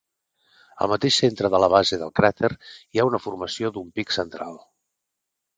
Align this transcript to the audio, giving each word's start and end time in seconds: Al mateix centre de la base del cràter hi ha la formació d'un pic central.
Al 0.85 0.89
mateix 0.93 1.19
centre 1.23 1.51
de 1.57 1.59
la 1.65 1.69
base 1.75 1.99
del 2.03 2.13
cràter 2.21 2.51
hi 2.71 3.05
ha 3.05 3.07
la 3.17 3.23
formació 3.27 3.73
d'un 3.77 3.93
pic 4.01 4.19
central. 4.21 4.63